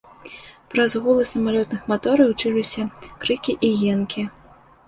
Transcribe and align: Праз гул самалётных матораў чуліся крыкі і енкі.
Праз 0.71 0.95
гул 1.03 1.19
самалётных 1.33 1.83
матораў 1.93 2.33
чуліся 2.45 2.89
крыкі 3.27 3.59
і 3.69 3.73
енкі. 3.93 4.27